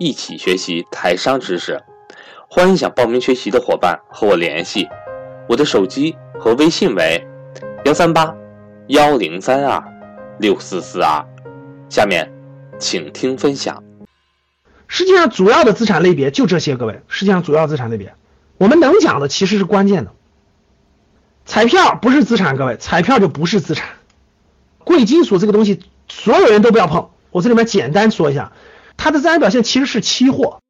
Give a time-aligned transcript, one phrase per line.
[0.00, 1.82] 一起学习台商知识，
[2.48, 4.88] 欢迎想报名学习的伙伴和我联系，
[5.46, 7.22] 我的手机和微信为
[7.84, 8.34] 幺三八
[8.86, 9.84] 幺零三二
[10.38, 11.22] 六四四二。
[11.90, 12.32] 下面，
[12.78, 13.84] 请听分享。
[14.88, 17.02] 实际上，主要的资产类别就这些，各位。
[17.06, 18.14] 实际上，主要资产类别，
[18.56, 20.12] 我们能讲的其实是关键的。
[21.44, 23.90] 彩票不是资产，各位，彩票就不是资产。
[24.82, 27.10] 贵金属这个东西，所有人都不要碰。
[27.32, 28.50] 我这里面简单说一下。
[29.02, 30.60] 它的自然表现其实是期货，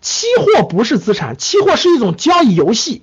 [0.00, 3.02] 期货不是资产，期货是一种交易游戏。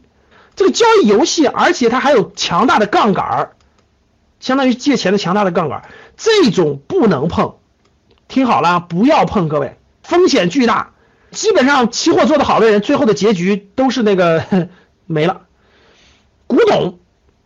[0.55, 3.51] 这个交易游戏，而且它还有强大的杠杆儿，
[4.39, 7.55] 相当于借钱的强大的杠杆儿，这种不能碰。
[8.29, 10.93] 听好了，不要碰，各位，风险巨大。
[11.31, 14.69] 基本上期货做的好的人，最后的结局都是那个
[15.07, 15.41] 没了。
[16.47, 16.99] 古董，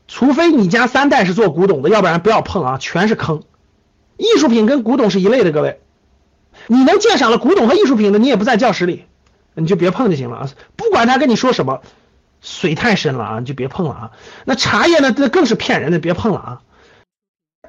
[0.08, 3.42] 除非你家三代是做古董的，要不然不要碰啊，全是坑。
[4.18, 5.82] 艺术品跟古董是一类的，各位。
[6.68, 9.06] 你能鉴赏了古董和艺术品的，你也不在教室里，
[9.56, 10.50] 你就别碰就行了啊！
[10.76, 11.82] 不管他跟你说什么，
[12.42, 14.12] 水太深了啊，你就别碰了啊！
[14.44, 16.62] 那茶叶呢，这更是骗人的，别碰了啊！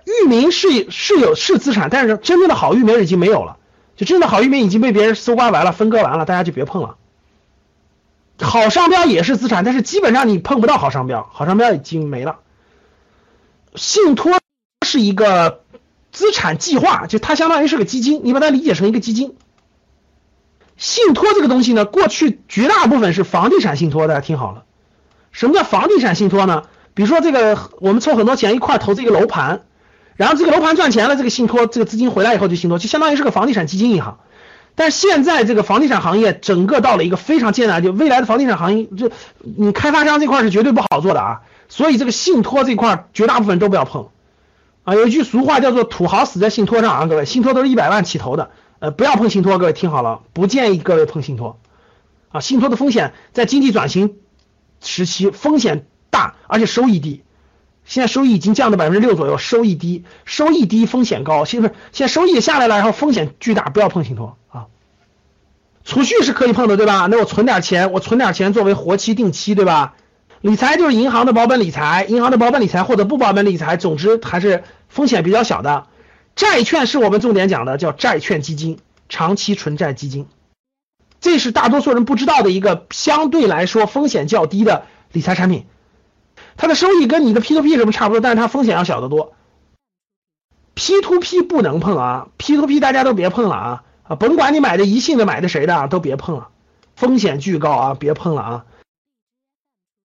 [0.05, 3.57] 域名是是有是资产，但是真正的好域名已经没有了，
[3.97, 6.97] 就真正的好域名已经被别人搜刮完了，分割完了，大家就别碰了。
[8.41, 12.41] 好商标也是资产，但是基本上你碰不到好商标，好商标已经没了。
[13.75, 14.33] 信托
[14.85, 15.63] 是一个。
[16.13, 19.37] 资产计划就它相当于是个基金，你把它理解成一个基金。
[20.77, 24.63] 信托这个东西呢，过去绝大部分是房地产信托，大家听好了。
[25.33, 26.63] 什么叫房地产信托呢？
[26.95, 29.63] 比如说这个，我们凑很多钱一块投资一个楼盘，
[30.17, 34.19] 然后这个楼盘赚钱了，这个信托这个资金回来以后就信托，就相当于是个房地产基金银行。
[34.75, 39.11] 但是现在这个房地产行业整个到了一个非常艰难，就未来的房地产行业，就
[39.43, 41.41] 你开发商这块是绝对不好做的啊。
[41.69, 44.09] 所以这个信托这块绝大部分都不要碰。
[44.89, 51.59] 啊，有一句俗话叫做“土豪死在信托上”啊，各位，信托都是一百万起投的，呃，不要碰信托，各位听好了，不建议各位碰信托。
[52.31, 54.17] 啊，信托的风险在经济转型
[54.81, 57.23] 时期风险大，而且收益低。
[57.85, 64.69] 现在收益已经降到百分之六左右，收益低，收益低，风险高，现在现在收益也下来了，然后风险巨大，不要碰信托啊。
[65.85, 67.09] 储蓄是可以碰的，对吧？
[67.11, 69.97] 那我存点钱，我存点钱作为活期定期，对吧？
[70.41, 74.63] 理财就是银行的保本理财，银行的保本理财或者不保本理财，总之还是
[74.99, 75.87] 风险比较小的。
[76.35, 80.27] 债券是我们重点讲的，叫债券基金、长期纯债基金，
[81.21, 85.67] 这是大多数人不知道的一个相对来说风险较低的理财产品。
[86.57, 89.37] 它的收益跟你的 P to P 什么差不多，但是它风险要小得多。
[90.75, 96.51] P to P 不能碰啊，P to P 大家都别碰了啊啊，甭管你买的宜信的买的谁的都别碰了，
[96.97, 98.67] 风险巨高啊，别碰了啊。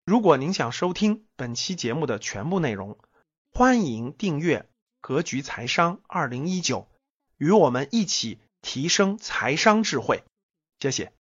[0.05, 2.97] 如果您想收听本期节目的全部内容，
[3.53, 4.59] 欢迎订阅
[5.01, 6.79] 《格局财商二零一九》，
[7.37, 10.23] 与我们一起提升财商智慧。
[10.79, 11.11] 谢谢。